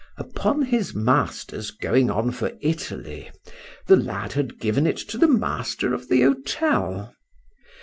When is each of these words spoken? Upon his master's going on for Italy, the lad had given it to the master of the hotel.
Upon 0.17 0.63
his 0.63 0.95
master's 0.95 1.69
going 1.69 2.09
on 2.09 2.31
for 2.31 2.53
Italy, 2.59 3.29
the 3.85 3.95
lad 3.97 4.33
had 4.33 4.57
given 4.59 4.87
it 4.87 4.97
to 4.97 5.17
the 5.19 5.27
master 5.27 5.93
of 5.93 6.09
the 6.09 6.21
hotel. 6.23 7.13